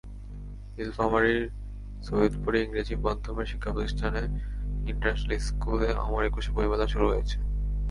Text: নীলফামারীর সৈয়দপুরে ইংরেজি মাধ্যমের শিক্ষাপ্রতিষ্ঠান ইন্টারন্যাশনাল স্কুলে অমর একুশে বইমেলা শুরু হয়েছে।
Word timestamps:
নীলফামারীর 0.75 1.43
সৈয়দপুরে 2.07 2.57
ইংরেজি 2.65 2.95
মাধ্যমের 3.05 3.49
শিক্ষাপ্রতিষ্ঠান 3.51 4.13
ইন্টারন্যাশনাল 4.91 5.39
স্কুলে 5.47 5.89
অমর 6.03 6.23
একুশে 6.29 6.51
বইমেলা 6.55 6.87
শুরু 6.93 7.05
হয়েছে। 7.11 7.37